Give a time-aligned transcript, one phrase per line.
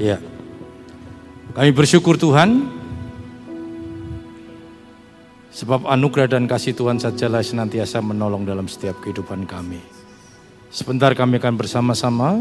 [0.00, 0.16] Ya.
[1.52, 2.64] Kami bersyukur Tuhan
[5.52, 9.78] sebab anugerah dan kasih Tuhan sajalah senantiasa menolong dalam setiap kehidupan kami.
[10.72, 12.40] Sebentar kami akan bersama-sama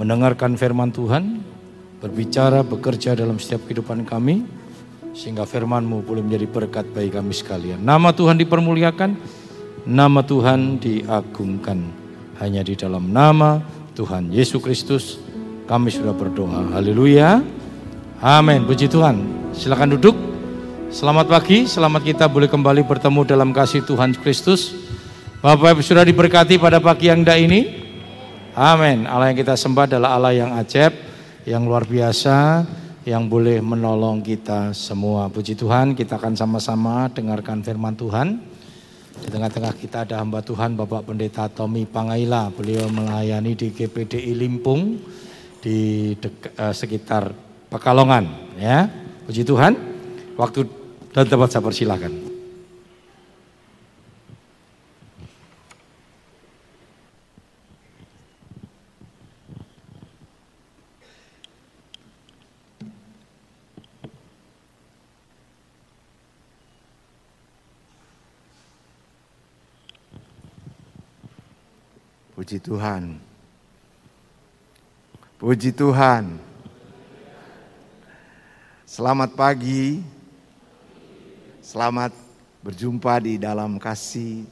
[0.00, 1.44] mendengarkan firman Tuhan,
[2.00, 4.48] berbicara, bekerja dalam setiap kehidupan kami,
[5.12, 7.84] sehingga firman-Mu boleh menjadi berkat bagi kami sekalian.
[7.84, 9.10] Nama Tuhan dipermuliakan,
[9.84, 12.00] nama Tuhan diagungkan.
[12.40, 13.60] Hanya di dalam nama
[13.92, 15.20] Tuhan Yesus Kristus
[15.70, 16.74] kami sudah berdoa.
[16.74, 17.46] Haleluya.
[18.18, 18.66] Amin.
[18.66, 19.22] Puji Tuhan.
[19.54, 20.18] Silakan duduk.
[20.90, 24.74] Selamat pagi, selamat kita boleh kembali bertemu dalam kasih Tuhan Kristus.
[25.38, 27.86] Bapak Ibu sudah diberkati pada pagi yang indah ini.
[28.58, 29.06] Amin.
[29.06, 30.90] Allah yang kita sembah adalah Allah yang ajaib,
[31.46, 32.66] yang luar biasa,
[33.06, 35.30] yang boleh menolong kita semua.
[35.30, 38.42] Puji Tuhan, kita akan sama-sama dengarkan firman Tuhan.
[39.22, 42.50] Di tengah-tengah kita ada hamba Tuhan Bapak Pendeta Tommy Pangaila.
[42.50, 44.98] Beliau melayani di GPDI Limpung
[45.60, 48.26] di uh, sekitar Pekalongan
[48.58, 48.90] ya.
[49.30, 49.78] Puji Tuhan.
[50.34, 50.66] Waktu
[51.14, 52.10] dan tempat saya persilahkan.
[72.34, 73.29] Puji Tuhan.
[75.40, 76.36] Puji Tuhan.
[78.84, 80.04] Selamat pagi.
[81.64, 82.12] Selamat
[82.60, 84.44] berjumpa di dalam kasih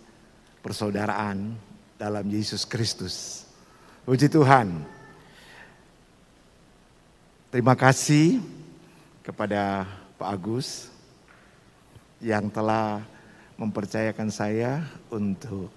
[0.64, 1.52] persaudaraan
[2.00, 3.44] dalam Yesus Kristus.
[4.08, 4.80] Puji Tuhan.
[7.52, 8.40] Terima kasih
[9.20, 9.84] kepada
[10.16, 10.88] Pak Agus
[12.16, 13.04] yang telah
[13.60, 15.68] mempercayakan saya untuk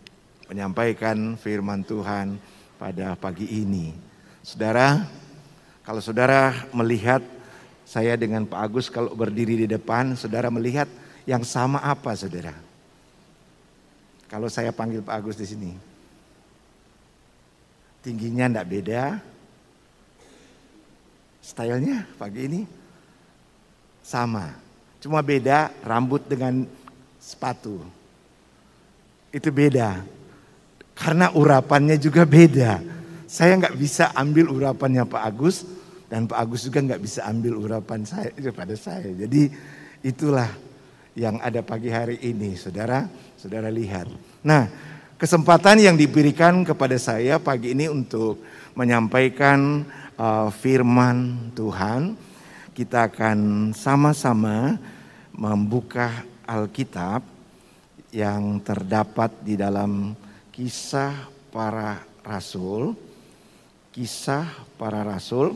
[0.47, 2.39] menyampaikan firman Tuhan
[2.79, 4.10] pada pagi ini.
[4.41, 5.05] Saudara,
[5.85, 7.21] kalau saudara melihat
[7.85, 10.89] saya dengan Pak Agus kalau berdiri di depan, saudara melihat
[11.29, 12.55] yang sama apa saudara?
[14.31, 15.71] Kalau saya panggil Pak Agus di sini.
[18.01, 19.03] Tingginya tidak beda.
[21.43, 22.61] Stylenya pagi ini
[24.01, 24.55] sama.
[25.03, 26.65] Cuma beda rambut dengan
[27.21, 27.81] sepatu.
[29.29, 30.01] Itu beda.
[30.97, 32.90] Karena urapannya juga beda.
[33.31, 35.63] Saya nggak bisa ambil urapannya Pak Agus
[36.11, 39.07] dan Pak Agus juga nggak bisa ambil urapan saya kepada saya.
[39.07, 39.47] Jadi
[40.03, 40.51] itulah
[41.15, 43.07] yang ada pagi hari ini, saudara.
[43.39, 44.11] Saudara lihat.
[44.43, 44.67] Nah,
[45.15, 48.43] kesempatan yang diberikan kepada saya pagi ini untuk
[48.75, 49.87] menyampaikan
[50.19, 52.19] uh, firman Tuhan,
[52.75, 54.75] kita akan sama-sama
[55.31, 57.23] membuka Alkitab
[58.11, 60.19] yang terdapat di dalam
[60.51, 63.10] kisah para rasul,
[63.91, 64.47] kisah
[64.79, 65.55] para rasul.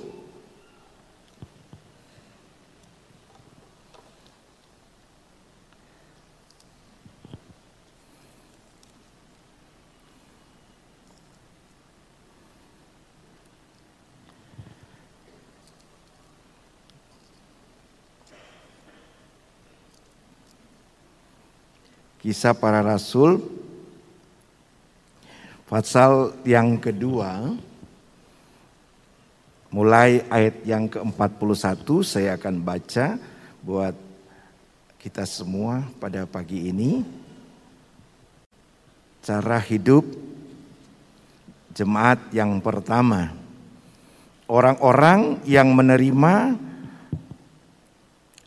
[22.26, 23.38] Kisah para Rasul
[25.66, 27.58] Pasal yang kedua,
[29.76, 33.20] mulai ayat yang ke-41 saya akan baca
[33.60, 33.92] buat
[34.96, 37.04] kita semua pada pagi ini.
[39.20, 40.08] Cara hidup
[41.76, 43.36] jemaat yang pertama.
[44.48, 46.56] Orang-orang yang menerima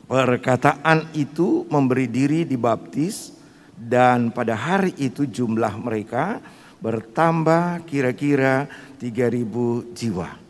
[0.09, 3.37] perkataan itu memberi diri dibaptis
[3.77, 6.41] dan pada hari itu jumlah mereka
[6.81, 8.65] bertambah kira-kira
[8.97, 10.48] 3000 jiwa.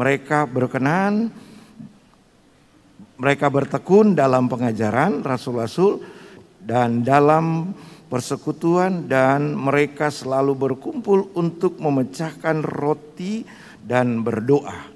[0.00, 1.28] Mereka berkenan
[3.20, 6.00] mereka bertekun dalam pengajaran rasul-rasul
[6.56, 7.76] dan dalam
[8.08, 13.44] persekutuan dan mereka selalu berkumpul untuk memecahkan roti
[13.84, 14.88] dan berdoa.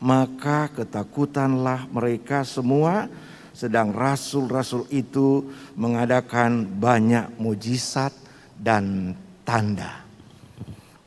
[0.00, 3.12] Maka ketakutanlah mereka semua
[3.52, 8.16] sedang rasul-rasul itu mengadakan banyak mujizat
[8.56, 9.12] dan
[9.44, 9.99] tanda.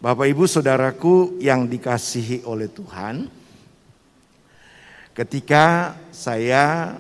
[0.04, 3.24] Bapak Ibu Saudaraku yang dikasihi oleh Tuhan,
[5.16, 7.00] ketika saya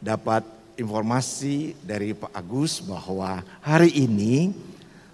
[0.00, 0.48] dapat
[0.80, 4.56] informasi dari Pak Agus bahwa hari ini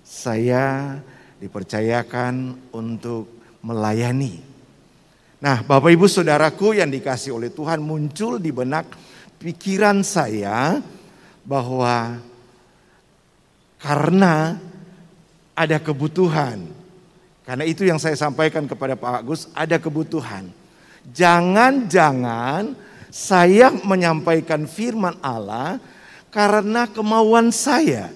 [0.07, 0.95] saya
[1.43, 3.27] dipercayakan untuk
[3.67, 4.39] melayani.
[5.43, 8.95] Nah, Bapak Ibu Saudaraku yang dikasih oleh Tuhan muncul di benak
[9.43, 10.79] pikiran saya
[11.43, 12.15] bahwa
[13.83, 14.55] karena
[15.59, 16.84] ada kebutuhan.
[17.45, 20.49] Karena itu yang saya sampaikan kepada Pak Agus, ada kebutuhan.
[21.13, 22.73] Jangan-jangan
[23.13, 25.77] saya menyampaikan firman Allah
[26.33, 28.09] karena kemauan saya.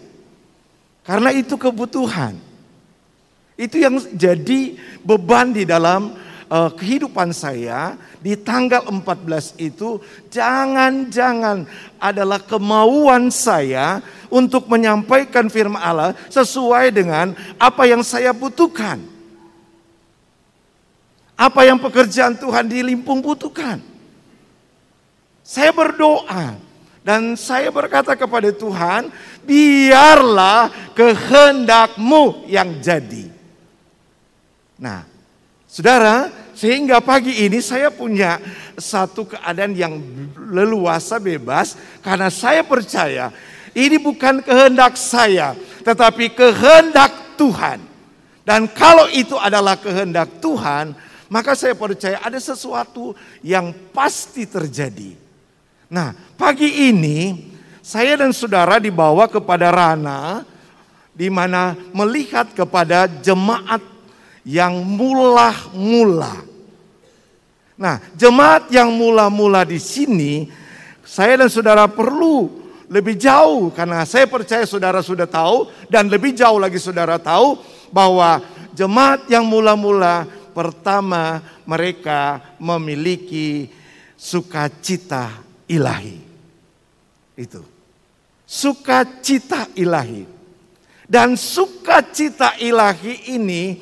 [1.04, 2.40] Karena itu kebutuhan.
[3.52, 6.16] Itu yang jadi beban di dalam
[6.48, 10.00] uh, kehidupan saya di tanggal 14 itu
[10.32, 11.68] jangan-jangan
[12.00, 14.00] adalah kemauan saya
[14.32, 19.17] untuk menyampaikan firman Allah sesuai dengan apa yang saya butuhkan.
[21.38, 23.78] Apa yang pekerjaan Tuhan di Limpung butuhkan.
[25.46, 26.58] Saya berdoa
[27.06, 29.08] dan saya berkata kepada Tuhan,
[29.46, 33.30] biarlah kehendakmu yang jadi.
[34.82, 35.06] Nah,
[35.64, 38.42] saudara, sehingga pagi ini saya punya
[38.74, 39.94] satu keadaan yang
[40.50, 43.30] leluasa bebas karena saya percaya
[43.78, 45.54] ini bukan kehendak saya,
[45.86, 47.78] tetapi kehendak Tuhan.
[48.42, 53.12] Dan kalau itu adalah kehendak Tuhan, maka saya percaya ada sesuatu
[53.44, 55.14] yang pasti terjadi.
[55.88, 57.48] Nah, pagi ini
[57.80, 60.44] saya dan saudara dibawa kepada Rana
[61.12, 63.80] di mana melihat kepada jemaat
[64.44, 66.44] yang mula-mula.
[67.78, 70.48] Nah, jemaat yang mula-mula di sini
[71.04, 76.56] saya dan saudara perlu lebih jauh karena saya percaya saudara sudah tahu dan lebih jauh
[76.56, 77.60] lagi saudara tahu
[77.92, 78.40] bahwa
[78.72, 80.28] jemaat yang mula-mula
[80.58, 83.70] Pertama, mereka memiliki
[84.18, 85.38] sukacita
[85.70, 86.18] ilahi.
[87.38, 87.62] Itu.
[88.42, 90.26] Sukacita ilahi.
[91.06, 93.78] Dan sukacita ilahi ini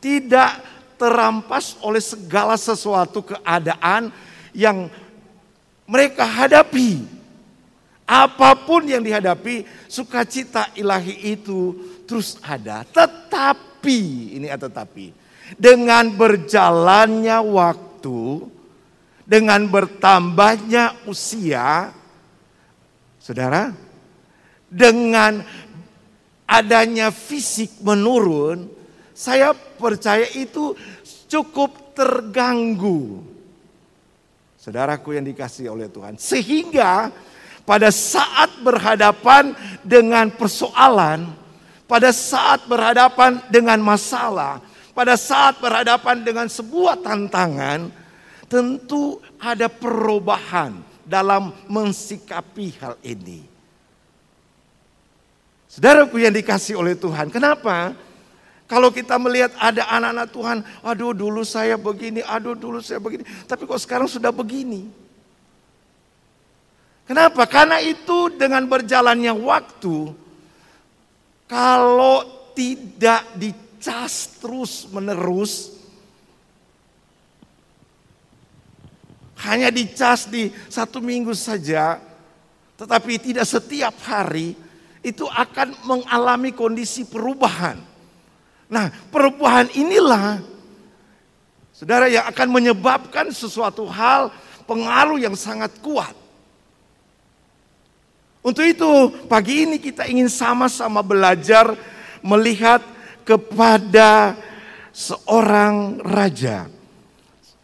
[0.00, 0.64] tidak
[0.96, 4.08] terampas oleh segala sesuatu keadaan
[4.56, 4.88] yang
[5.84, 7.04] mereka hadapi.
[8.08, 11.76] Apa pun yang dihadapi, sukacita ilahi itu
[12.08, 12.80] terus ada.
[12.88, 14.00] Tetapi,
[14.40, 15.23] ini ada tetapi
[15.56, 18.20] dengan berjalannya waktu,
[19.24, 21.92] dengan bertambahnya usia,
[23.20, 23.72] saudara,
[24.68, 25.44] dengan
[26.44, 28.68] adanya fisik menurun,
[29.16, 30.76] saya percaya itu
[31.30, 33.22] cukup terganggu.
[34.60, 36.16] Saudaraku yang dikasih oleh Tuhan.
[36.16, 37.12] Sehingga
[37.64, 41.32] pada saat berhadapan dengan persoalan,
[41.84, 44.60] pada saat berhadapan dengan masalah,
[44.94, 47.90] pada saat berhadapan dengan sebuah tantangan,
[48.46, 53.42] tentu ada perubahan dalam mensikapi hal ini.
[55.66, 57.98] Saudaraku yang dikasih oleh Tuhan, kenapa?
[58.70, 63.66] Kalau kita melihat ada anak-anak Tuhan, aduh dulu saya begini, aduh dulu saya begini, tapi
[63.66, 64.88] kok sekarang sudah begini.
[67.04, 67.44] Kenapa?
[67.44, 70.16] Karena itu dengan berjalannya waktu,
[71.44, 72.24] kalau
[72.56, 75.76] tidak di dicas terus menerus.
[79.44, 82.00] Hanya dicas di satu minggu saja,
[82.80, 84.56] tetapi tidak setiap hari,
[85.04, 87.76] itu akan mengalami kondisi perubahan.
[88.72, 90.40] Nah, perubahan inilah,
[91.76, 94.32] saudara, yang akan menyebabkan sesuatu hal
[94.64, 96.16] pengaruh yang sangat kuat.
[98.40, 101.76] Untuk itu, pagi ini kita ingin sama-sama belajar
[102.24, 102.93] melihat
[103.24, 104.36] kepada
[104.92, 106.70] seorang raja.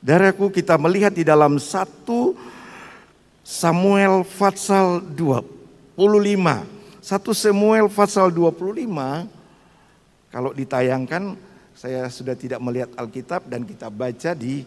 [0.01, 2.35] Daraku kita melihat di dalam satu
[3.44, 5.94] Samuel Fatsal 25.
[7.05, 9.41] Satu Samuel Fatsal 25
[10.31, 11.34] kalau ditayangkan
[11.75, 14.63] saya sudah tidak melihat Alkitab dan kita baca di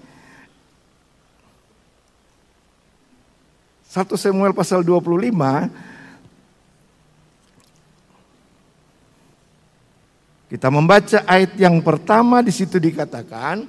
[3.88, 5.93] satu Samuel pasal 25
[10.54, 13.66] Kita membaca ayat yang pertama di situ dikatakan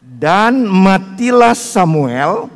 [0.00, 2.48] dan matilah Samuel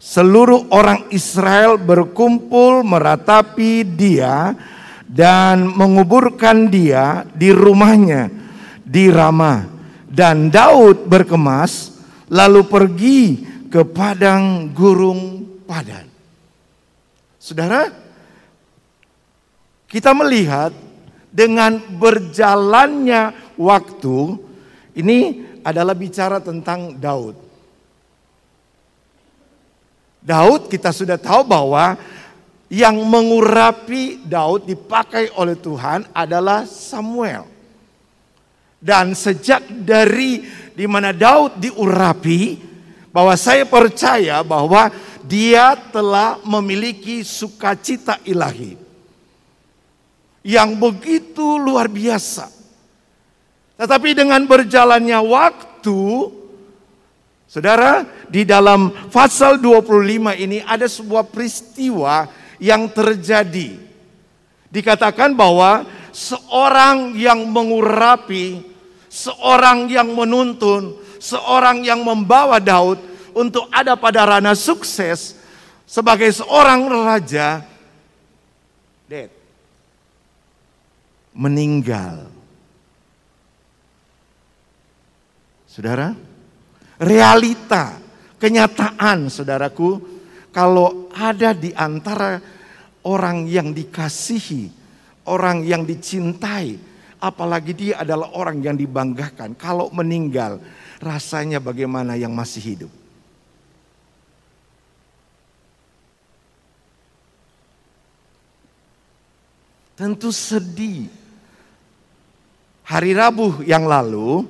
[0.00, 4.56] seluruh orang Israel berkumpul meratapi dia
[5.04, 8.32] dan menguburkan dia di rumahnya
[8.80, 9.68] di Rama
[10.08, 12.00] dan Daud berkemas
[12.32, 16.08] lalu pergi ke padang gurung padan.
[17.36, 17.92] Saudara,
[19.84, 20.85] kita melihat
[21.36, 24.18] dengan berjalannya waktu,
[24.96, 27.36] ini adalah bicara tentang Daud.
[30.24, 32.00] Daud kita sudah tahu bahwa
[32.72, 37.44] yang mengurapi Daud dipakai oleh Tuhan adalah Samuel.
[38.80, 40.40] Dan sejak dari
[40.72, 42.64] di mana Daud diurapi,
[43.12, 44.88] bahwa saya percaya bahwa
[45.24, 48.85] dia telah memiliki sukacita ilahi
[50.46, 52.46] yang begitu luar biasa.
[53.76, 56.00] Tetapi dengan berjalannya waktu,
[57.46, 62.30] Saudara, di dalam pasal 25 ini ada sebuah peristiwa
[62.62, 63.78] yang terjadi.
[64.70, 68.66] Dikatakan bahwa seorang yang mengurapi,
[69.06, 72.98] seorang yang menuntun, seorang yang membawa Daud
[73.30, 75.38] untuk ada pada ranah sukses
[75.86, 77.62] sebagai seorang raja,
[79.06, 79.35] dead,
[81.36, 82.32] meninggal.
[85.68, 86.16] Saudara,
[86.96, 88.00] realita,
[88.40, 90.00] kenyataan saudaraku,
[90.48, 92.40] kalau ada di antara
[93.04, 94.72] orang yang dikasihi,
[95.28, 96.80] orang yang dicintai,
[97.20, 100.56] apalagi dia adalah orang yang dibanggakan, kalau meninggal,
[100.96, 102.92] rasanya bagaimana yang masih hidup.
[109.96, 111.25] Tentu sedih.
[112.86, 114.46] Hari Rabu yang lalu,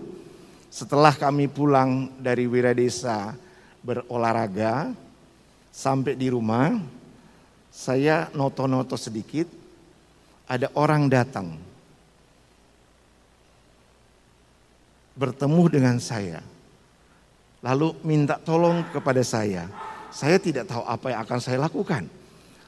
[0.68, 3.32] setelah kami pulang dari Wiradesa
[3.80, 4.92] berolahraga,
[5.72, 6.76] sampai di rumah,
[7.72, 9.48] saya noto-noto sedikit,
[10.44, 11.56] ada orang datang.
[15.16, 16.44] Bertemu dengan saya.
[17.64, 19.64] Lalu minta tolong kepada saya.
[20.12, 22.04] Saya tidak tahu apa yang akan saya lakukan.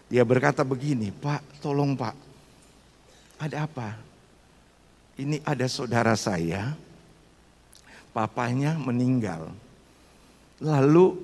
[0.08, 2.16] Dia berkata begini, Pak tolong Pak.
[3.36, 4.07] Ada apa?
[5.18, 6.78] Ini ada saudara saya
[8.14, 9.50] papanya meninggal.
[10.62, 11.18] Lalu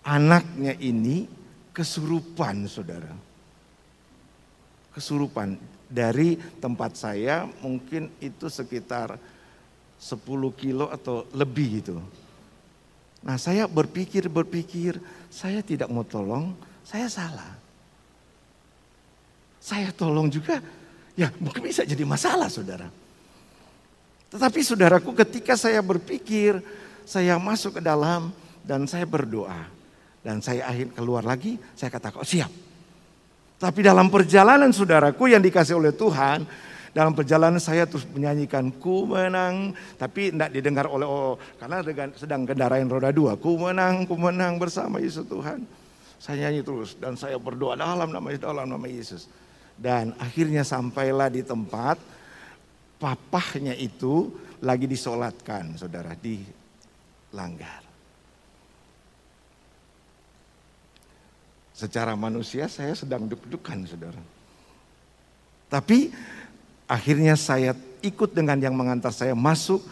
[0.00, 1.28] anaknya ini
[1.76, 3.12] kesurupan saudara.
[4.96, 9.20] Kesurupan dari tempat saya mungkin itu sekitar
[10.00, 10.16] 10
[10.56, 12.00] kilo atau lebih gitu.
[13.20, 14.96] Nah saya berpikir-berpikir,
[15.28, 16.56] saya tidak mau tolong,
[16.86, 17.52] saya salah.
[19.58, 20.62] Saya tolong juga,
[21.16, 22.86] ya mungkin bisa jadi masalah saudara.
[24.30, 26.60] Tetapi saudaraku ketika saya berpikir,
[27.08, 28.30] saya masuk ke dalam
[28.66, 29.72] dan saya berdoa.
[30.26, 32.50] Dan saya akhir keluar lagi, saya katakan, oh siap.
[33.56, 36.44] Tapi dalam perjalanan saudaraku yang dikasih oleh Tuhan,
[36.90, 41.80] dalam perjalanan saya terus menyanyikan ku menang, tapi tidak didengar oleh oh, karena
[42.18, 45.62] sedang kendaraan roda dua, ku menang, ku menang bersama Yesus Tuhan.
[46.18, 49.22] Saya nyanyi terus dan saya berdoa dalam nama Yesus, dalam nama Yesus.
[49.76, 52.00] Dan akhirnya sampailah di tempat
[52.96, 54.32] papahnya itu
[54.64, 56.40] lagi disolatkan, saudara, di
[57.36, 57.84] langgar.
[61.76, 64.22] Secara manusia saya sedang deg-degan, saudara.
[65.68, 66.08] Tapi
[66.88, 69.84] akhirnya saya ikut dengan yang mengantar saya masuk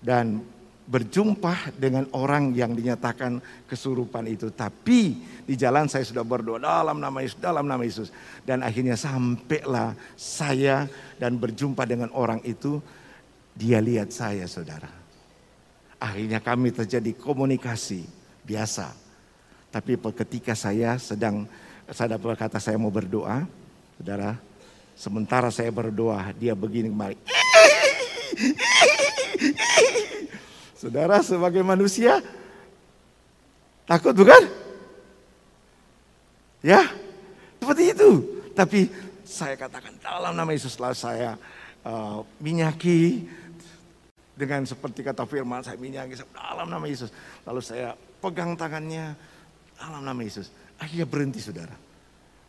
[0.00, 0.40] dan
[0.84, 4.52] berjumpa dengan orang yang dinyatakan kesurupan itu.
[4.52, 5.16] Tapi
[5.48, 8.12] di jalan saya sudah berdoa dalam nama Yesus, dalam nama Yesus.
[8.44, 10.84] Dan akhirnya sampailah saya
[11.16, 12.80] dan berjumpa dengan orang itu.
[13.54, 14.90] Dia lihat saya saudara.
[16.02, 18.02] Akhirnya kami terjadi komunikasi
[18.42, 18.92] biasa.
[19.70, 21.46] Tapi ketika saya sedang,
[21.88, 23.46] saya berkata saya mau berdoa.
[23.94, 24.34] Saudara,
[24.98, 27.16] sementara saya berdoa dia begini kembali.
[30.84, 32.20] Saudara sebagai manusia
[33.88, 34.44] takut bukan?
[36.60, 36.92] Ya,
[37.56, 38.10] seperti itu.
[38.52, 38.92] Tapi
[39.24, 41.40] saya katakan dalam nama Yesus lalu saya
[41.88, 43.24] uh, minyaki
[44.36, 47.08] dengan seperti kata firman saya minyaki dalam nama Yesus.
[47.48, 49.16] Lalu saya pegang tangannya
[49.80, 50.52] dalam nama Yesus.
[50.76, 51.72] Akhirnya berhenti saudara.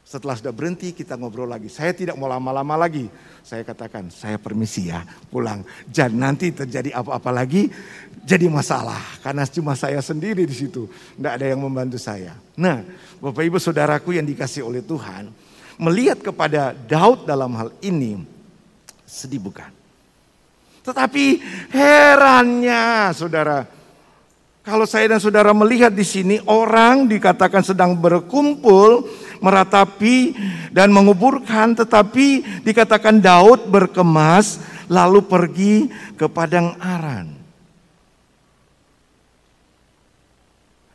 [0.06, 1.66] Setelah sudah berhenti kita ngobrol lagi.
[1.66, 3.10] Saya tidak mau lama-lama lagi.
[3.42, 5.02] Saya katakan saya permisi ya
[5.34, 5.66] pulang.
[5.90, 7.74] Jangan nanti terjadi apa-apa lagi
[8.22, 9.02] jadi masalah.
[9.26, 10.86] Karena cuma saya sendiri di situ.
[10.86, 12.38] Tidak ada yang membantu saya.
[12.54, 12.86] Nah
[13.18, 15.34] Bapak Ibu Saudaraku yang dikasih oleh Tuhan.
[15.82, 18.22] Melihat kepada Daud dalam hal ini.
[19.10, 19.74] Sedih bukan?
[20.86, 21.26] Tetapi
[21.74, 23.75] herannya saudara.
[24.66, 29.06] Kalau saya dan saudara melihat di sini orang dikatakan sedang berkumpul
[29.38, 30.34] meratapi
[30.74, 34.58] dan menguburkan tetapi dikatakan Daud berkemas
[34.90, 35.86] lalu pergi
[36.18, 37.30] ke padang Aran.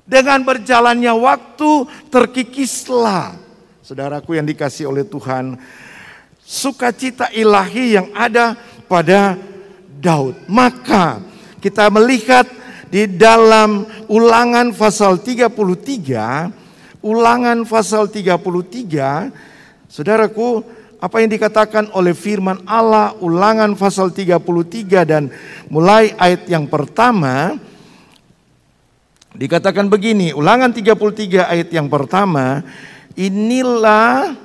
[0.03, 1.71] Dengan berjalannya waktu
[2.11, 3.39] terkikislah
[3.87, 5.55] saudaraku yang dikasih oleh Tuhan
[6.43, 8.59] sukacita ilahi yang ada
[8.91, 9.39] pada
[10.03, 10.35] Daud.
[10.51, 11.23] Maka
[11.63, 12.59] kita melihat
[12.91, 16.61] di dalam ulangan pasal 33
[17.01, 19.33] Ulangan pasal 33,
[19.89, 20.61] saudaraku,
[21.01, 25.33] apa yang dikatakan oleh firman Allah, ulangan pasal 33 dan
[25.73, 27.57] mulai ayat yang pertama,
[29.33, 32.61] dikatakan begini, ulangan 33 ayat yang pertama,
[33.17, 34.37] inilah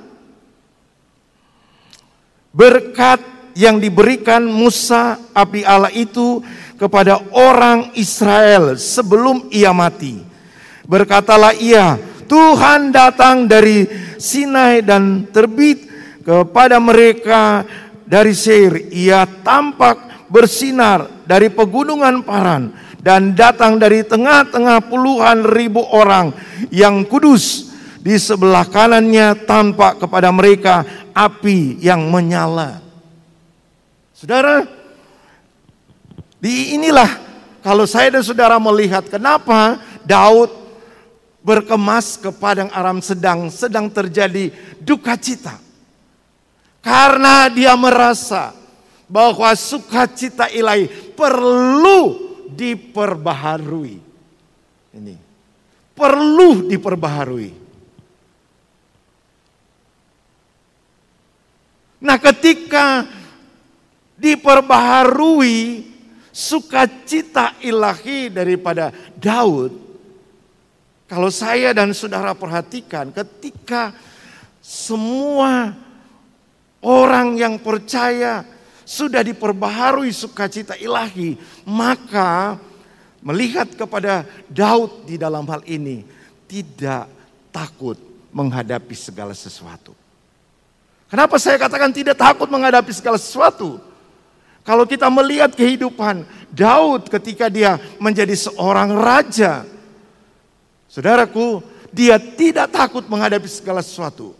[2.56, 3.20] berkat
[3.56, 6.44] yang diberikan Musa api Allah itu
[6.76, 10.20] kepada orang Israel sebelum ia mati.
[10.84, 11.96] Berkatalah ia,
[12.28, 13.88] Tuhan datang dari
[14.20, 15.88] Sinai dan terbit
[16.20, 17.64] kepada mereka
[18.04, 18.92] dari Seir.
[18.92, 22.70] Ia tampak bersinar dari pegunungan Paran
[23.00, 26.30] dan datang dari tengah-tengah puluhan ribu orang
[26.68, 27.72] yang kudus.
[28.06, 32.85] Di sebelah kanannya tampak kepada mereka api yang menyala.
[34.16, 34.64] Saudara,
[36.40, 37.20] di inilah
[37.60, 39.76] kalau saya dan saudara melihat kenapa
[40.08, 40.48] Daud
[41.44, 44.48] berkemas ke padang aram sedang sedang terjadi
[44.80, 45.60] duka cita.
[46.80, 48.56] Karena dia merasa
[49.04, 52.16] bahwa sukacita ilahi perlu
[52.48, 54.00] diperbaharui.
[54.96, 55.14] Ini
[55.92, 57.68] perlu diperbaharui.
[62.00, 63.08] Nah, ketika
[64.16, 65.84] diperbaharui
[66.32, 69.72] sukacita ilahi daripada Daud,
[71.06, 73.94] kalau saya dan saudara perhatikan, ketika
[74.58, 75.70] semua
[76.82, 78.42] orang yang percaya
[78.82, 82.58] sudah diperbaharui sukacita ilahi, maka
[83.22, 86.02] melihat kepada Daud di dalam hal ini
[86.50, 87.06] tidak
[87.54, 87.98] takut
[88.30, 89.94] menghadapi segala sesuatu.
[91.06, 93.78] Kenapa saya katakan tidak takut menghadapi segala sesuatu?
[94.66, 99.62] Kalau kita melihat kehidupan Daud ketika dia menjadi seorang raja,
[100.90, 101.62] saudaraku,
[101.94, 104.34] dia tidak takut menghadapi segala sesuatu.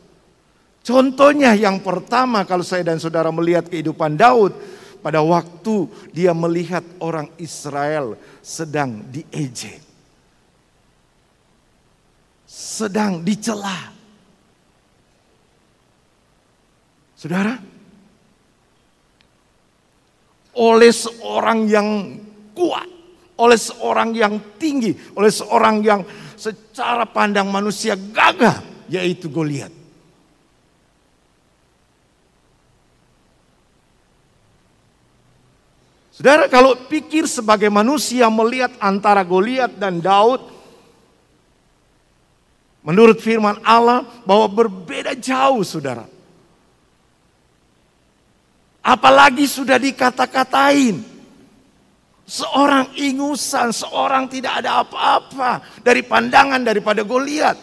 [0.83, 4.51] Contohnya yang pertama kalau saya dan saudara melihat kehidupan Daud
[4.99, 9.79] pada waktu dia melihat orang Israel sedang diejek.
[12.47, 13.95] Sedang dicela.
[17.15, 17.59] Saudara,
[20.57, 21.89] oleh seorang yang
[22.57, 22.89] kuat,
[23.37, 26.01] oleh seorang yang tinggi, oleh seorang yang
[26.37, 29.73] secara pandang manusia gagah, yaitu Goliat.
[36.17, 40.41] Saudara kalau pikir sebagai manusia melihat antara Goliat dan Daud,
[42.81, 46.16] menurut firman Allah bahwa berbeda jauh saudara.
[48.87, 51.03] Apalagi sudah dikata-katain.
[52.27, 57.59] Seorang ingusan, seorang tidak ada apa-apa dari pandangan daripada Goliat.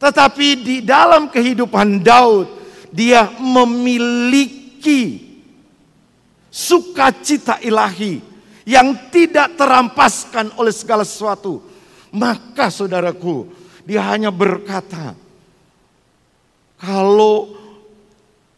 [0.00, 2.48] Tetapi di dalam kehidupan Daud,
[2.88, 5.32] dia memiliki
[6.48, 8.20] sukacita ilahi
[8.68, 11.64] yang tidak terampaskan oleh segala sesuatu.
[12.12, 13.48] Maka saudaraku,
[13.88, 15.16] dia hanya berkata,
[16.76, 17.61] kalau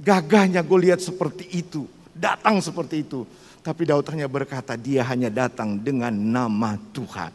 [0.01, 3.27] gagahnya Goliat seperti itu, datang seperti itu.
[3.65, 7.33] Tapi Daud hanya berkata, dia hanya datang dengan nama Tuhan.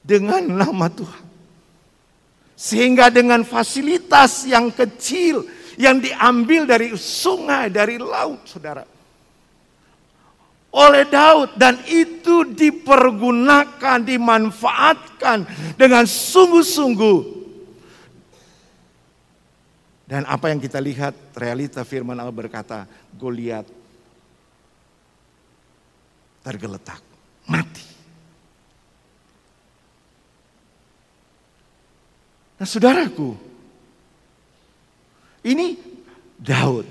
[0.00, 1.24] Dengan nama Tuhan.
[2.56, 5.44] Sehingga dengan fasilitas yang kecil,
[5.76, 8.88] yang diambil dari sungai, dari laut, saudara.
[10.72, 15.44] Oleh Daud dan itu dipergunakan, dimanfaatkan
[15.76, 17.41] dengan sungguh-sungguh.
[20.12, 22.84] Dan apa yang kita lihat, realita firman Allah berkata,
[23.16, 23.64] Goliat
[26.44, 27.00] tergeletak,
[27.48, 27.80] mati.
[32.60, 33.40] Nah saudaraku,
[35.48, 35.80] ini
[36.36, 36.84] Daud.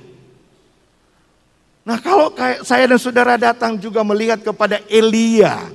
[1.85, 2.33] Nah kalau
[2.65, 5.69] saya dan saudara datang juga melihat kepada Elia.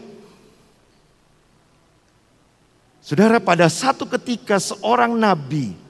[3.07, 5.86] Saudara pada satu ketika seorang nabi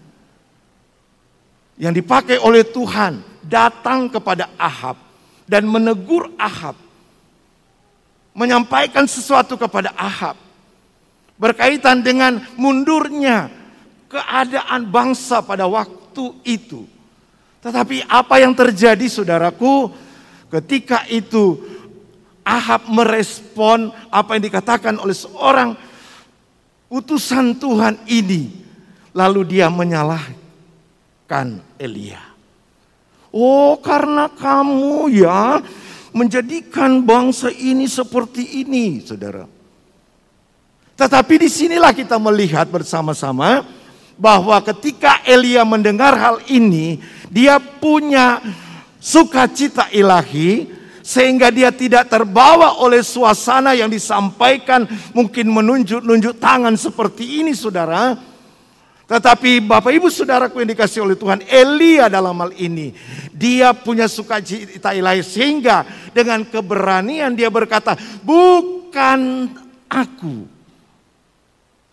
[1.77, 4.97] yang dipakai oleh Tuhan datang kepada Ahab
[5.45, 6.77] dan menegur Ahab.
[8.37, 10.37] Menyampaikan sesuatu kepada Ahab.
[11.37, 13.49] Berkaitan dengan mundurnya
[14.09, 16.85] keadaan bangsa pada waktu itu.
[17.61, 19.93] Tetapi apa yang terjadi saudaraku
[20.53, 21.61] ketika itu
[22.47, 25.77] Ahab merespon apa yang dikatakan oleh seorang
[26.89, 28.65] utusan Tuhan ini.
[29.17, 30.46] Lalu dia menyalahkan
[31.77, 32.23] Elia.
[33.35, 35.61] Oh karena kamu ya
[36.17, 39.45] menjadikan bangsa ini seperti ini saudara.
[40.97, 43.61] Tetapi di sinilah kita melihat bersama-sama
[44.17, 46.97] bahwa ketika Elia mendengar hal ini,
[47.29, 48.41] dia punya
[48.97, 50.73] sukacita ilahi
[51.05, 58.17] sehingga dia tidak terbawa oleh suasana yang disampaikan mungkin menunjuk-nunjuk tangan seperti ini saudara.
[59.07, 62.91] Tetapi Bapak Ibu Saudaraku yang dikasih oleh Tuhan, Elia dalam hal ini,
[63.31, 67.95] dia punya sukacita ilahi sehingga dengan keberanian dia berkata,
[68.27, 69.47] bukan
[69.87, 70.51] aku.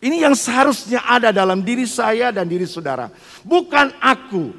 [0.04, 3.08] Ini yang seharusnya ada dalam diri saya dan diri saudara.
[3.45, 4.52] Bukan aku.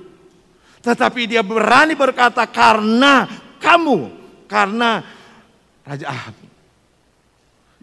[0.79, 3.27] Tetapi dia berani berkata karena
[3.59, 4.15] kamu,
[4.47, 5.03] karena
[5.83, 6.44] Raja Ahab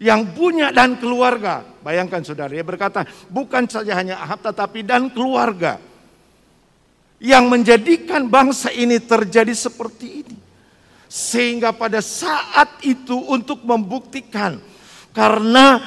[0.02, 1.62] yang punya dan keluarga.
[1.62, 5.78] Bayangkan saudara, dia berkata bukan saja hanya Ahab tetapi dan keluarga.
[7.22, 10.36] Yang menjadikan bangsa ini terjadi seperti ini.
[11.06, 14.58] Sehingga pada saat itu untuk membuktikan.
[15.14, 15.78] Karena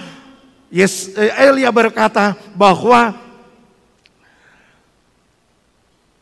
[0.71, 3.19] yes, eh, Elia berkata bahwa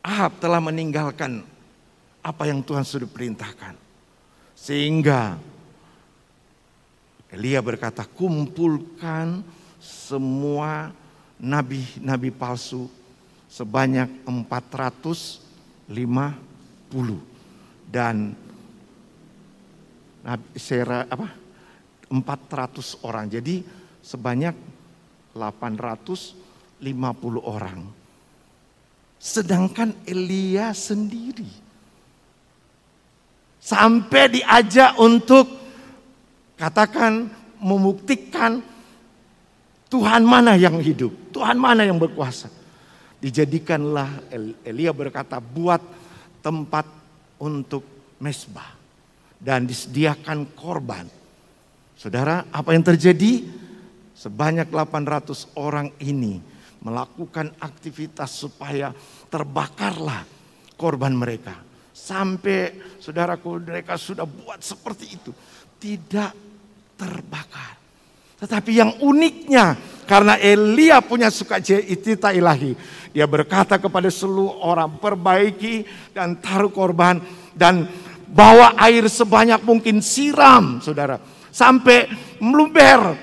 [0.02, 1.46] Ahab telah meninggalkan
[2.26, 3.78] apa yang Tuhan sudah perintahkan.
[4.58, 5.38] Sehingga
[7.34, 9.42] Elia berkata, kumpulkan
[9.82, 10.94] semua
[11.42, 12.86] nabi-nabi palsu
[13.50, 15.90] sebanyak 450
[17.90, 18.38] dan
[20.22, 21.28] nabi sera apa
[22.06, 23.26] 400 orang.
[23.26, 23.66] Jadi
[23.98, 24.54] sebanyak
[25.34, 26.38] 850
[27.42, 27.82] orang.
[29.18, 31.66] Sedangkan Elia sendiri
[33.64, 35.63] sampai diajak untuk
[36.54, 38.62] Katakan membuktikan
[39.90, 42.50] Tuhan mana yang hidup, Tuhan mana yang berkuasa.
[43.22, 44.28] Dijadikanlah
[44.66, 45.80] Elia berkata buat
[46.44, 46.84] tempat
[47.40, 47.82] untuk
[48.20, 48.74] mesbah
[49.40, 51.08] dan disediakan korban.
[51.96, 53.64] Saudara, apa yang terjadi?
[54.14, 56.38] Sebanyak 800 orang ini
[56.84, 58.92] melakukan aktivitas supaya
[59.32, 60.22] terbakarlah
[60.76, 61.56] korban mereka.
[61.94, 65.32] Sampai saudaraku mereka sudah buat seperti itu.
[65.80, 66.43] Tidak
[66.98, 67.78] terbakar.
[68.40, 72.76] Tetapi yang uniknya karena Elia punya sukacita ilahi.
[73.14, 77.22] Dia berkata kepada seluruh orang perbaiki dan taruh korban
[77.54, 77.86] dan
[78.28, 81.22] bawa air sebanyak mungkin siram saudara.
[81.54, 82.10] Sampai
[82.42, 83.14] meluber.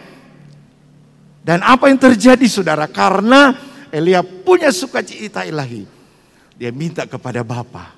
[1.41, 2.87] Dan apa yang terjadi saudara?
[2.87, 3.51] Karena
[3.91, 5.83] Elia punya sukacita ilahi.
[6.55, 7.91] Dia minta kepada Bapa.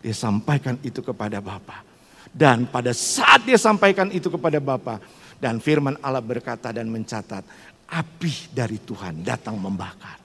[0.00, 1.82] Dia sampaikan itu kepada Bapa.
[2.30, 5.02] Dan pada saat dia sampaikan itu kepada Bapa,
[5.40, 7.42] dan firman Allah berkata dan mencatat,
[7.88, 10.20] api dari Tuhan datang membakar.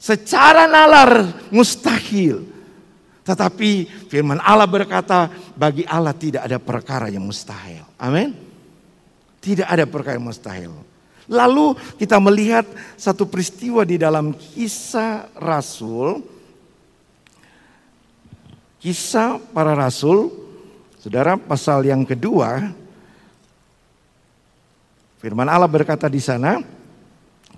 [0.00, 2.44] Secara nalar mustahil.
[3.24, 7.84] Tetapi firman Allah berkata, bagi Allah tidak ada perkara yang mustahil.
[7.96, 8.36] Amin.
[9.40, 10.72] Tidak ada perkara yang mustahil.
[11.24, 12.68] Lalu kita melihat
[13.00, 16.20] satu peristiwa di dalam kisah Rasul.
[18.76, 20.28] Kisah para Rasul,
[21.00, 22.83] saudara pasal yang kedua
[25.24, 26.60] Firman Allah berkata di sana,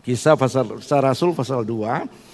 [0.06, 2.25] kisah pasal Rasul pasal 2,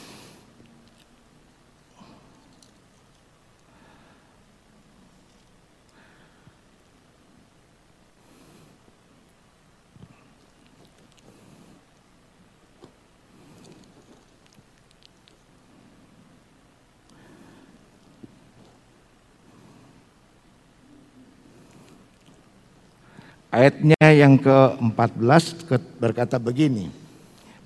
[23.52, 25.68] Ayatnya yang ke-14
[26.00, 26.88] berkata begini.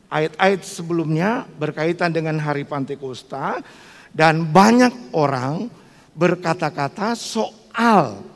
[0.08, 3.60] ayat-ayat sebelumnya berkaitan dengan hari Pantekosta
[4.16, 5.68] dan banyak orang
[6.16, 8.35] berkata-kata soal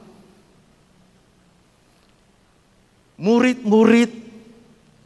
[3.20, 4.12] murid-murid,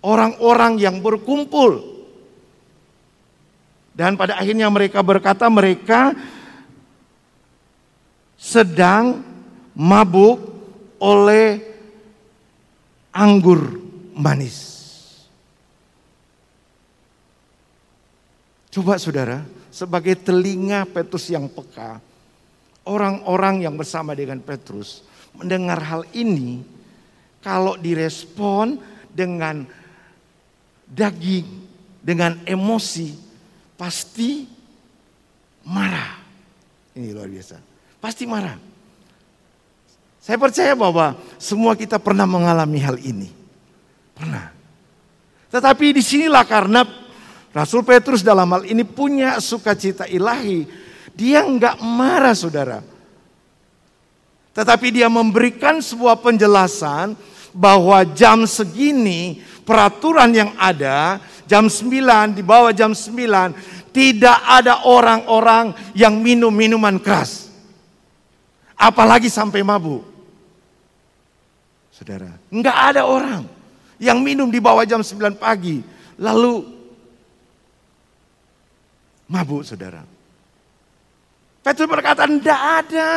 [0.05, 1.81] orang-orang yang berkumpul.
[3.93, 6.13] Dan pada akhirnya mereka berkata mereka
[8.37, 9.21] sedang
[9.73, 10.41] mabuk
[11.01, 11.61] oleh
[13.13, 13.77] anggur
[14.13, 14.73] manis.
[18.73, 22.01] Coba saudara, sebagai telinga Petrus yang peka,
[22.89, 25.05] orang-orang yang bersama dengan Petrus
[25.37, 26.65] mendengar hal ini,
[27.43, 28.79] kalau direspon
[29.11, 29.67] dengan
[30.87, 31.45] daging,
[31.99, 33.11] dengan emosi,
[33.75, 34.47] pasti
[35.67, 36.23] marah.
[36.95, 37.59] Ini luar biasa.
[37.99, 38.55] Pasti marah.
[40.23, 43.27] Saya percaya bahwa semua kita pernah mengalami hal ini.
[44.15, 44.55] Pernah.
[45.51, 46.87] Tetapi di sinilah karena
[47.51, 50.63] Rasul Petrus dalam hal ini punya sukacita ilahi.
[51.13, 52.79] Dia enggak marah saudara.
[54.53, 57.13] Tetapi dia memberikan sebuah penjelasan
[57.53, 65.71] bahwa jam segini peraturan yang ada jam 9 di bawah jam 9 tidak ada orang-orang
[65.93, 67.53] yang minum minuman keras.
[68.73, 70.01] Apalagi sampai mabuk.
[71.93, 73.45] Saudara, enggak ada orang
[74.01, 75.85] yang minum di bawah jam 9 pagi
[76.17, 76.65] lalu
[79.29, 80.03] mabuk saudara.
[81.63, 83.09] Petrus berkata, tidak ada.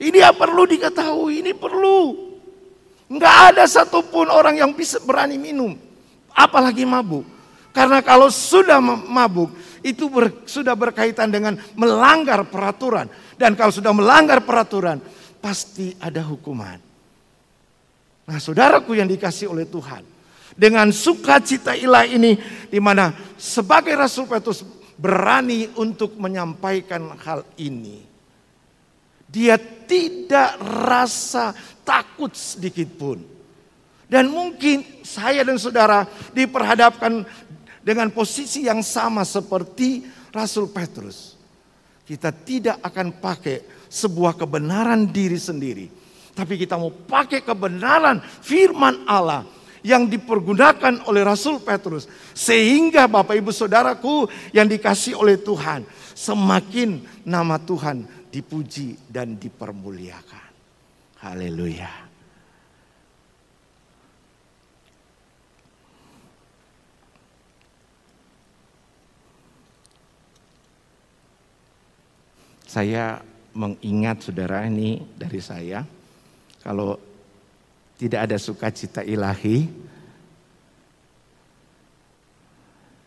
[0.00, 2.16] Ini yang perlu diketahui, ini perlu.
[3.12, 5.76] Enggak ada satupun orang yang bisa berani minum,
[6.32, 7.28] apalagi mabuk.
[7.70, 9.52] Karena kalau sudah mabuk,
[9.84, 13.12] itu ber, sudah berkaitan dengan melanggar peraturan.
[13.36, 15.04] Dan kalau sudah melanggar peraturan,
[15.38, 16.80] pasti ada hukuman.
[18.24, 20.02] Nah saudaraku yang dikasih oleh Tuhan.
[20.56, 22.40] Dengan sukacita ilah ini,
[22.72, 24.66] di mana sebagai Rasul Petrus
[24.98, 28.09] berani untuk menyampaikan hal ini.
[29.30, 29.54] Dia
[29.86, 31.54] tidak rasa
[31.86, 33.22] takut sedikit pun.
[34.10, 36.02] Dan mungkin saya dan saudara
[36.34, 37.22] diperhadapkan
[37.78, 40.02] dengan posisi yang sama seperti
[40.34, 41.38] Rasul Petrus.
[42.02, 45.86] Kita tidak akan pakai sebuah kebenaran diri sendiri.
[46.34, 49.46] Tapi kita mau pakai kebenaran firman Allah
[49.86, 52.10] yang dipergunakan oleh Rasul Petrus.
[52.34, 55.86] Sehingga Bapak Ibu Saudaraku yang dikasih oleh Tuhan.
[56.18, 60.48] Semakin nama Tuhan dipuji dan dipermuliakan.
[61.20, 62.08] Haleluya.
[72.70, 73.18] Saya
[73.50, 75.82] mengingat saudara ini dari saya,
[76.62, 76.94] kalau
[77.98, 79.66] tidak ada sukacita ilahi,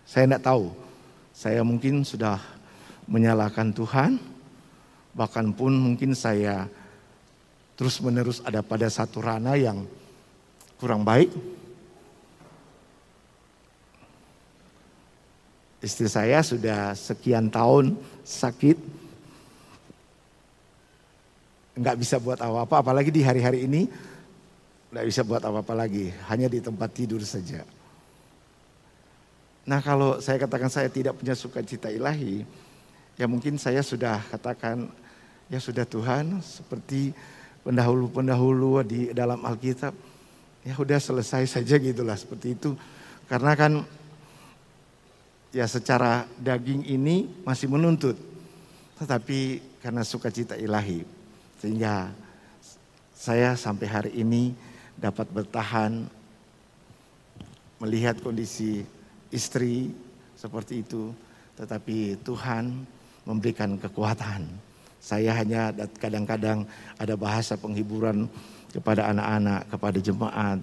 [0.04, 0.68] saya tidak tahu.
[1.32, 2.44] Saya mungkin sudah
[3.08, 4.33] menyalahkan Tuhan,
[5.14, 6.66] Bahkan pun mungkin saya
[7.78, 9.86] terus menerus ada pada satu ranah yang
[10.82, 11.30] kurang baik.
[15.84, 18.78] Istri saya sudah sekian tahun sakit.
[21.74, 23.90] Enggak bisa buat apa-apa, apalagi di hari-hari ini.
[24.94, 27.66] Enggak bisa buat apa-apa lagi, hanya di tempat tidur saja.
[29.68, 32.48] Nah kalau saya katakan saya tidak punya sukacita ilahi,
[33.20, 34.88] ya mungkin saya sudah katakan
[35.54, 37.14] Ya sudah Tuhan, seperti
[37.62, 39.94] pendahulu-pendahulu di dalam Alkitab,
[40.66, 42.74] ya sudah selesai saja gitulah seperti itu.
[43.30, 43.86] Karena kan
[45.54, 48.18] ya secara daging ini masih menuntut.
[48.98, 51.06] Tetapi karena sukacita ilahi,
[51.62, 52.10] sehingga
[53.14, 54.58] saya sampai hari ini
[54.98, 56.10] dapat bertahan
[57.78, 58.82] melihat kondisi
[59.30, 59.94] istri
[60.34, 61.14] seperti itu.
[61.62, 62.90] Tetapi Tuhan
[63.30, 64.63] memberikan kekuatan
[65.04, 66.64] saya hanya kadang-kadang
[66.96, 68.32] ada bahasa penghiburan
[68.72, 70.60] kepada anak-anak, kepada jemaat.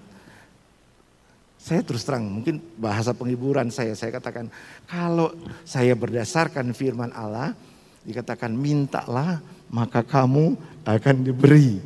[1.61, 4.49] Saya terus terang, mungkin bahasa penghiburan saya, saya katakan,
[4.89, 5.29] kalau
[5.61, 7.53] saya berdasarkan firman Allah,
[8.01, 9.37] dikatakan mintalah
[9.69, 10.57] maka kamu
[10.89, 11.77] akan diberi.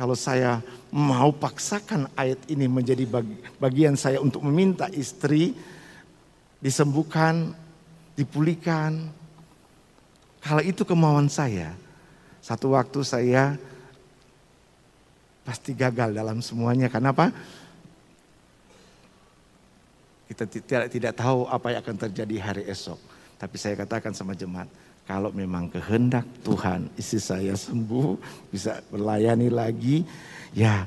[0.00, 3.04] Kalau saya mau paksakan ayat ini menjadi
[3.60, 5.52] bagian saya untuk meminta istri
[6.60, 7.52] disembuhkan,
[8.16, 9.12] dipulihkan,
[10.46, 11.74] kalau itu kemauan saya,
[12.38, 13.58] satu waktu saya
[15.42, 16.86] pasti gagal dalam semuanya.
[16.86, 17.34] Kenapa?
[20.30, 22.98] Kita tidak tidak tahu apa yang akan terjadi hari esok.
[23.36, 24.70] Tapi saya katakan sama jemaat,
[25.06, 28.14] kalau memang kehendak Tuhan istri saya sembuh,
[28.50, 30.06] bisa melayani lagi,
[30.54, 30.86] ya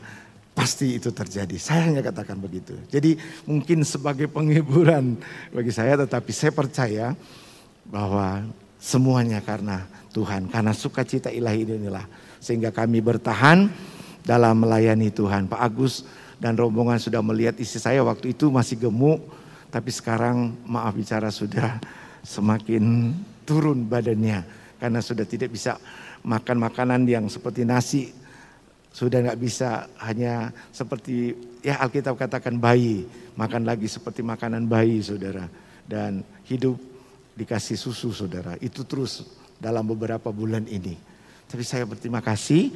[0.56, 1.56] pasti itu terjadi.
[1.56, 2.76] Saya hanya katakan begitu.
[2.88, 5.20] Jadi mungkin sebagai penghiburan
[5.52, 7.08] bagi saya, tetapi saya percaya
[7.88, 8.44] bahwa
[8.80, 9.84] Semuanya karena
[10.16, 12.08] Tuhan, karena sukacita ilahi inilah.
[12.40, 13.68] Sehingga kami bertahan
[14.24, 15.52] dalam melayani Tuhan.
[15.52, 16.08] Pak Agus
[16.40, 19.20] dan rombongan sudah melihat istri saya waktu itu masih gemuk.
[19.70, 21.78] Tapi sekarang maaf bicara sudah
[22.26, 23.14] semakin
[23.44, 24.48] turun badannya.
[24.80, 25.78] Karena sudah tidak bisa
[26.24, 28.16] makan makanan yang seperti nasi.
[28.90, 33.06] Sudah nggak bisa hanya seperti ya Alkitab katakan bayi.
[33.38, 35.46] Makan lagi seperti makanan bayi saudara.
[35.86, 36.89] Dan hidup
[37.40, 38.60] dikasih susu saudara.
[38.60, 39.24] Itu terus
[39.56, 41.00] dalam beberapa bulan ini.
[41.48, 42.76] Tapi saya berterima kasih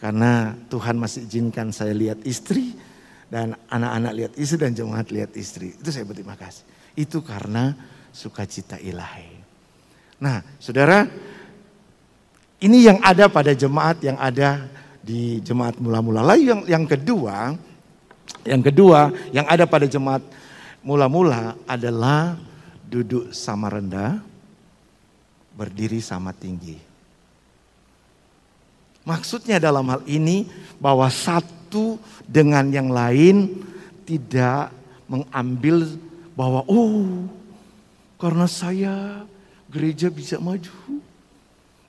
[0.00, 2.74] karena Tuhan masih izinkan saya lihat istri
[3.28, 5.76] Dan anak-anak lihat istri dan jemaat lihat istri.
[5.76, 6.64] Itu saya berterima kasih.
[6.96, 7.76] Itu karena
[8.08, 9.36] sukacita ilahi.
[10.24, 11.04] Nah saudara,
[12.64, 14.64] ini yang ada pada jemaat yang ada
[15.04, 16.24] di jemaat mula-mula.
[16.24, 17.52] Lalu yang, yang kedua,
[18.48, 20.24] yang kedua yang ada pada jemaat
[20.80, 22.40] mula-mula adalah
[22.88, 24.24] duduk sama rendah,
[25.52, 26.80] berdiri sama tinggi.
[29.04, 30.48] Maksudnya dalam hal ini
[30.80, 33.64] bahwa satu dengan yang lain
[34.04, 34.72] tidak
[35.08, 35.84] mengambil
[36.36, 37.24] bahwa oh
[38.20, 39.24] karena saya
[39.68, 40.72] gereja bisa maju.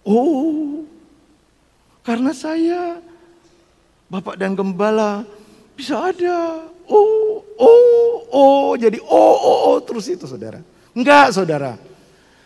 [0.04, 0.88] Oh
[2.04, 3.04] karena saya
[4.10, 5.22] Bapak dan Gembala
[5.78, 6.66] bisa ada.
[6.90, 10.66] Oh, oh, oh, jadi oh, oh, oh terus itu saudara.
[10.94, 11.78] Enggak saudara.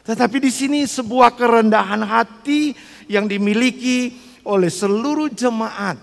[0.04, 2.76] Tetapi di sini sebuah kerendahan hati
[3.08, 4.12] yang dimiliki
[4.44, 5.96] oleh seluruh jemaat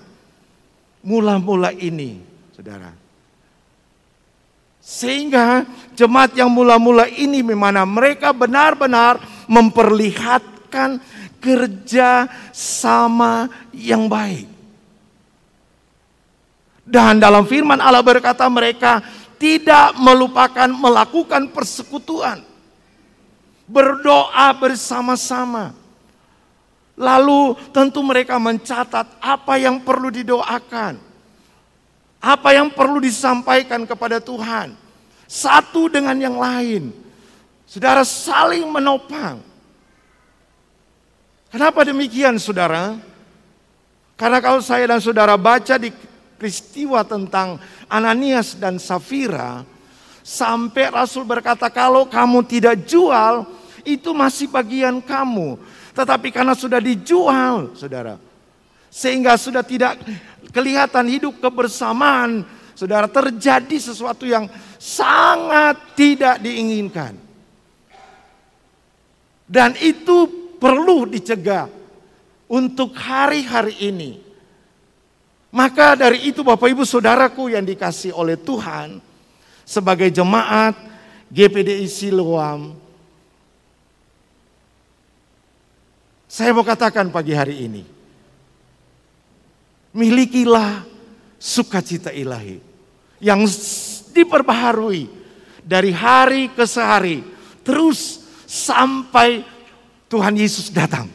[1.04, 2.16] mula-mula ini,
[2.56, 2.96] saudara.
[4.80, 10.96] Sehingga jemaat yang mula-mula ini memang mereka benar-benar memperlihatkan
[11.36, 12.24] kerja
[12.56, 14.48] sama yang baik.
[16.90, 18.98] Dan dalam firman Allah berkata mereka
[19.40, 22.44] tidak melupakan melakukan persekutuan.
[23.64, 25.72] Berdoa bersama-sama.
[27.00, 31.00] Lalu tentu mereka mencatat apa yang perlu didoakan.
[32.20, 34.76] Apa yang perlu disampaikan kepada Tuhan.
[35.24, 36.92] Satu dengan yang lain.
[37.64, 39.40] Saudara saling menopang.
[41.48, 43.00] Kenapa demikian saudara?
[44.20, 45.88] Karena kalau saya dan saudara baca di
[46.40, 47.56] peristiwa tentang
[47.90, 49.66] Ananias dan Safira
[50.22, 53.42] sampai Rasul berkata kalau kamu tidak jual
[53.82, 55.58] itu masih bagian kamu.
[55.90, 58.14] Tetapi karena sudah dijual, Saudara,
[58.88, 59.98] sehingga sudah tidak
[60.54, 62.46] kelihatan hidup kebersamaan,
[62.78, 64.46] Saudara, terjadi sesuatu yang
[64.78, 67.18] sangat tidak diinginkan.
[69.50, 70.30] Dan itu
[70.62, 71.66] perlu dicegah
[72.46, 74.29] untuk hari-hari ini.
[75.50, 79.02] Maka dari itu Bapak Ibu Saudaraku yang dikasih oleh Tuhan
[79.66, 80.78] sebagai jemaat
[81.26, 82.78] GPDI Siloam.
[86.30, 87.82] Saya mau katakan pagi hari ini.
[89.90, 90.86] Milikilah
[91.34, 92.62] sukacita ilahi
[93.18, 93.42] yang
[94.14, 95.10] diperbaharui
[95.66, 97.26] dari hari ke sehari
[97.66, 99.42] terus sampai
[100.06, 101.10] Tuhan Yesus datang.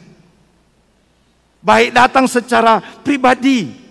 [1.64, 3.85] Baik datang secara pribadi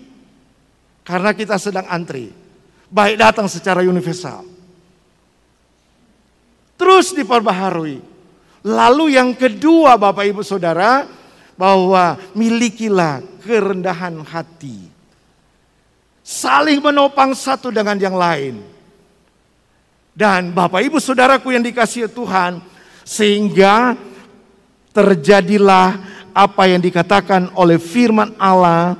[1.05, 2.33] karena kita sedang antri.
[2.89, 4.41] Baik datang secara universal.
[6.75, 8.01] Terus diperbaharui.
[8.65, 11.05] Lalu yang kedua Bapak Ibu Saudara.
[11.55, 14.91] Bahwa milikilah kerendahan hati.
[16.19, 18.59] Saling menopang satu dengan yang lain.
[20.11, 22.59] Dan Bapak Ibu Saudaraku yang dikasih Tuhan.
[23.07, 23.95] Sehingga
[24.91, 25.95] terjadilah
[26.35, 28.99] apa yang dikatakan oleh firman Allah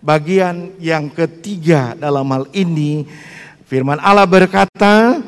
[0.00, 3.04] bagian yang ketiga dalam hal ini
[3.68, 5.20] firman Allah berkata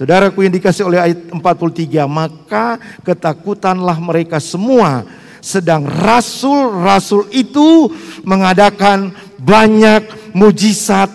[0.00, 5.04] Saudaraku yang dikasih oleh ayat 43 maka ketakutanlah mereka semua
[5.44, 7.92] sedang rasul-rasul itu
[8.24, 11.12] mengadakan banyak mujizat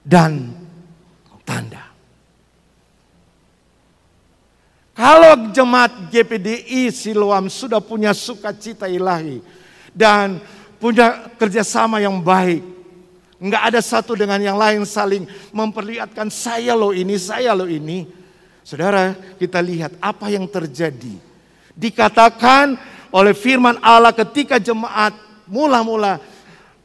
[0.00, 0.56] dan
[1.44, 1.92] tanda.
[4.96, 9.44] Kalau jemaat GPDI Siloam sudah punya sukacita ilahi
[9.92, 10.40] dan
[10.80, 12.62] punya kerjasama yang baik.
[13.36, 18.08] Enggak ada satu dengan yang lain saling memperlihatkan saya loh ini, saya loh ini.
[18.64, 21.20] Saudara, kita lihat apa yang terjadi.
[21.76, 22.80] Dikatakan
[23.12, 25.12] oleh firman Allah ketika jemaat
[25.46, 26.18] mula-mula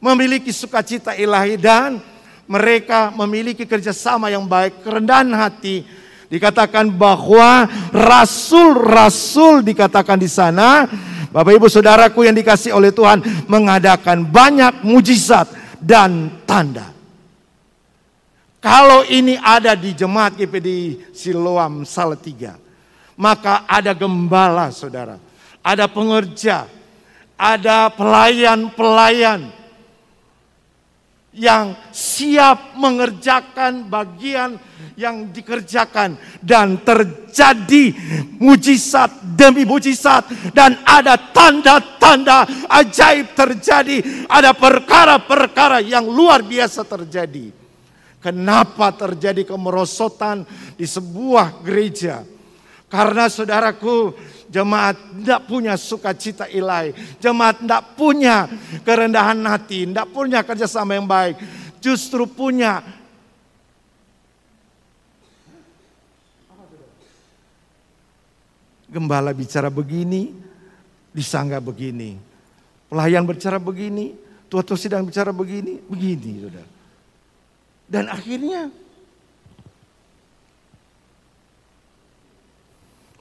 [0.03, 1.97] memiliki sukacita ilahi dan
[2.45, 5.87] mereka memiliki kerjasama yang baik, kerendahan hati.
[6.27, 10.87] Dikatakan bahwa rasul-rasul dikatakan di sana
[11.31, 15.47] Bapak Ibu Saudaraku yang dikasih oleh Tuhan mengadakan banyak mujizat
[15.79, 16.91] dan tanda.
[18.61, 22.59] Kalau ini ada di jemaat GPD Siloam Salatiga,
[23.17, 25.17] maka ada gembala saudara,
[25.65, 26.69] ada pengerja,
[27.39, 29.49] ada pelayan-pelayan
[31.31, 34.59] yang siap mengerjakan bagian
[34.99, 37.95] yang dikerjakan dan terjadi
[38.35, 47.49] mujizat demi mujizat dan ada tanda-tanda ajaib terjadi, ada perkara-perkara yang luar biasa terjadi.
[48.21, 50.45] Kenapa terjadi kemerosotan
[50.77, 52.21] di sebuah gereja?
[52.91, 54.13] Karena saudaraku,
[54.51, 56.91] jemaat tidak punya sukacita ilahi.
[57.23, 58.51] Jemaat tidak punya
[58.83, 61.39] kerendahan hati, tidak punya kerjasama yang baik.
[61.81, 62.85] justru punya
[68.91, 70.35] Gembala bicara begini,
[71.15, 72.19] disangka begini.
[72.91, 74.11] Pelayan bicara begini,
[74.51, 76.67] tua-tua sidang bicara begini, begini saudara.
[77.87, 78.67] Dan akhirnya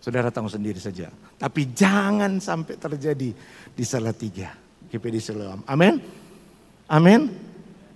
[0.01, 1.12] Saudara tahu sendiri saja.
[1.36, 3.30] Tapi jangan sampai terjadi
[3.76, 4.57] di salah tiga.
[4.90, 5.61] GPD Siloam.
[5.68, 6.01] Amin.
[6.90, 7.30] Amin.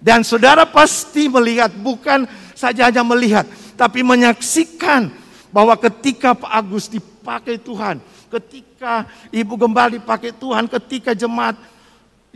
[0.04, 5.08] Dan saudara pasti melihat, bukan saja hanya melihat, tapi menyaksikan
[5.48, 11.56] bahwa ketika Pak Agus dipakai Tuhan, ketika Ibu Gembala dipakai Tuhan, ketika jemaat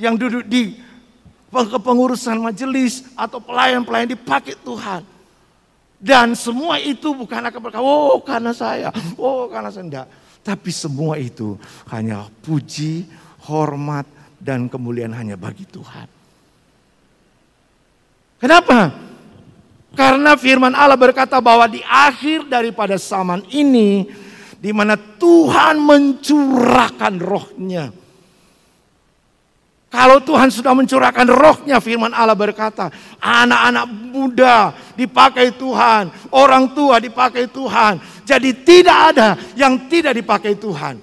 [0.00, 0.80] yang duduk di
[1.52, 5.04] kepengurusan majelis atau pelayan-pelayan dipakai Tuhan.
[5.98, 10.06] Dan semua itu bukan akan berkata, oh karena saya, oh karena saya enggak.
[10.46, 11.58] Tapi semua itu
[11.90, 13.04] hanya puji,
[13.50, 14.06] hormat,
[14.38, 16.06] dan kemuliaan hanya bagi Tuhan.
[18.38, 18.94] Kenapa?
[19.98, 24.06] Karena firman Allah berkata bahwa di akhir daripada zaman ini,
[24.62, 27.90] di mana Tuhan mencurahkan rohnya.
[29.88, 32.92] Kalau Tuhan sudah mencurahkan rohnya firman Allah berkata.
[33.24, 36.12] Anak-anak muda dipakai Tuhan.
[36.28, 37.96] Orang tua dipakai Tuhan.
[38.28, 41.00] Jadi tidak ada yang tidak dipakai Tuhan.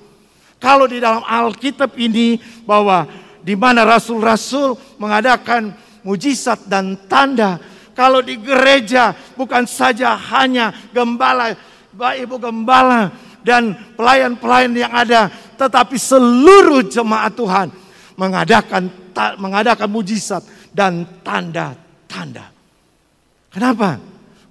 [0.62, 3.10] Kalau di dalam Alkitab ini bahwa
[3.42, 5.74] di mana rasul-rasul mengadakan
[6.06, 7.58] mujizat dan tanda.
[7.98, 11.58] Kalau di gereja bukan saja hanya gembala,
[11.90, 13.10] baik ibu gembala
[13.42, 15.34] dan pelayan-pelayan yang ada.
[15.58, 17.85] Tetapi seluruh jemaat Tuhan
[18.16, 18.92] mengadakan
[19.40, 22.52] mengadakan mujizat dan tanda-tanda.
[23.52, 24.00] Kenapa?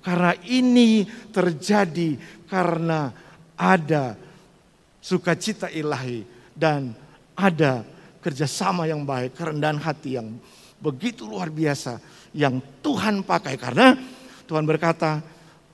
[0.05, 2.17] Karena ini terjadi
[2.49, 3.09] karena
[3.57, 4.17] ada
[5.01, 6.93] sukacita ilahi dan
[7.37, 7.85] ada
[8.21, 10.37] kerjasama yang baik, kerendahan hati yang
[10.81, 12.01] begitu luar biasa
[12.37, 13.97] yang Tuhan pakai karena
[14.45, 15.21] Tuhan berkata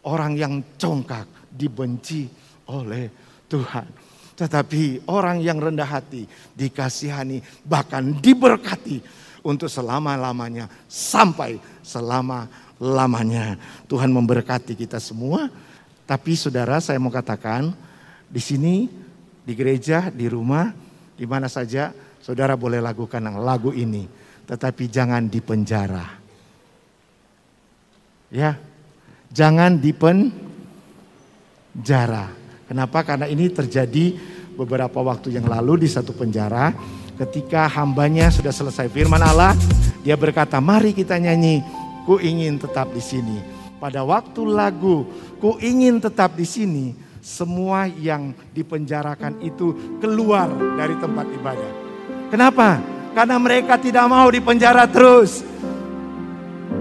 [0.06, 2.26] orang yang congkak dibenci
[2.70, 3.10] oleh
[3.50, 4.09] Tuhan.
[4.40, 6.24] Tetapi orang yang rendah hati
[6.56, 9.04] dikasihani bahkan diberkati
[9.44, 13.60] untuk selama-lamanya sampai selama-lamanya.
[13.84, 15.52] Tuhan memberkati kita semua.
[16.08, 17.68] Tapi saudara saya mau katakan
[18.32, 18.88] di sini
[19.44, 20.72] di gereja, di rumah,
[21.20, 21.92] di mana saja
[22.24, 24.08] saudara boleh lakukan lagu ini.
[24.48, 26.16] Tetapi jangan di penjara.
[28.32, 28.56] Ya,
[29.28, 30.40] jangan di penjara.
[32.70, 33.02] Kenapa?
[33.02, 34.14] Karena ini terjadi
[34.54, 36.70] beberapa waktu yang lalu di satu penjara.
[37.18, 39.58] Ketika hambanya sudah selesai firman Allah,
[40.06, 41.66] dia berkata, mari kita nyanyi,
[42.06, 43.42] ku ingin tetap di sini.
[43.82, 45.02] Pada waktu lagu,
[45.42, 50.46] ku ingin tetap di sini, semua yang dipenjarakan itu keluar
[50.78, 51.72] dari tempat ibadah.
[52.30, 52.78] Kenapa?
[53.18, 55.42] Karena mereka tidak mau dipenjara terus.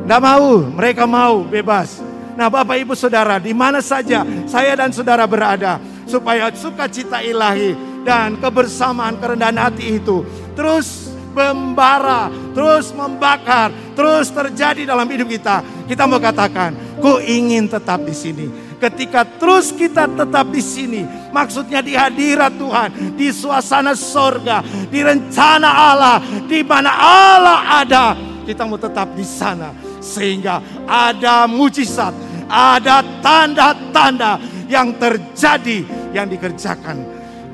[0.06, 2.09] Tidak mau, mereka mau bebas.
[2.40, 5.76] Nah Bapak Ibu Saudara di mana saja saya dan saudara berada.
[6.08, 7.76] Supaya sukacita ilahi
[8.08, 10.24] dan kebersamaan kerendahan hati itu
[10.56, 15.62] terus membara, terus membakar, terus terjadi dalam hidup kita.
[15.86, 16.74] Kita mau katakan,
[17.04, 18.48] ku ingin tetap di sini.
[18.80, 21.04] Ketika terus kita tetap di sini,
[21.36, 26.18] maksudnya di hadirat Tuhan, di suasana sorga, di rencana Allah,
[26.48, 28.06] di mana Allah ada,
[28.48, 32.16] kita mau tetap di sana sehingga ada mujizat,
[32.50, 37.06] ada tanda-tanda yang terjadi yang dikerjakan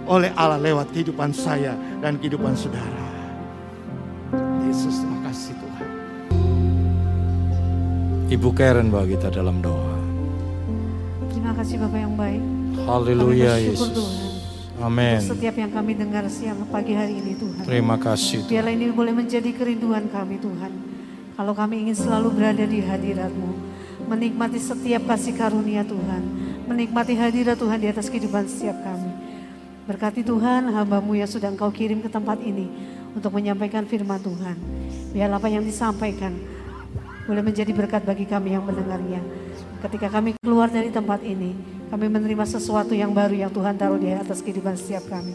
[0.07, 3.03] oleh Allah lewat kehidupan saya dan kehidupan saudara.
[4.63, 5.87] Yesus, terima kasih Tuhan.
[8.31, 9.95] Ibu Karen bawa kita dalam doa.
[11.29, 12.41] Terima kasih Bapak yang baik.
[12.87, 13.91] Haleluya Yesus.
[13.91, 14.23] Tuhan.
[14.75, 15.23] Amin.
[15.23, 17.63] Setiap yang kami dengar siang pagi hari ini Tuhan.
[17.63, 18.43] Terima kasih.
[18.43, 20.71] Biarlah ini boleh menjadi kerinduan kami Tuhan.
[21.35, 23.74] Kalau kami ingin selalu berada di hadiratmu
[24.05, 26.23] menikmati setiap kasih karunia Tuhan,
[26.69, 29.11] menikmati hadirat Tuhan di atas kehidupan setiap kami.
[29.85, 32.65] Berkati Tuhan hambamu yang sudah engkau kirim ke tempat ini
[33.13, 34.57] untuk menyampaikan firman Tuhan.
[35.13, 36.33] Biar apa yang disampaikan
[37.25, 39.21] boleh menjadi berkat bagi kami yang mendengarnya.
[39.85, 41.53] Ketika kami keluar dari tempat ini,
[41.93, 45.33] kami menerima sesuatu yang baru yang Tuhan taruh di atas kehidupan setiap kami.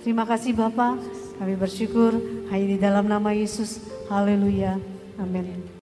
[0.00, 0.98] Terima kasih Bapak,
[1.36, 2.16] kami bersyukur
[2.48, 3.84] hanya di dalam nama Yesus.
[4.08, 4.80] Haleluya.
[5.20, 5.81] Amin.